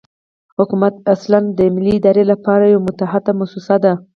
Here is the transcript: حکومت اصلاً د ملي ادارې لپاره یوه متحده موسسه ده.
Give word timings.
حکومت 0.57 0.93
اصلاً 1.13 1.39
د 1.57 1.59
ملي 1.75 1.93
ادارې 1.99 2.23
لپاره 2.31 2.63
یوه 2.73 2.85
متحده 2.87 3.31
موسسه 3.39 3.75
ده. 3.83 3.93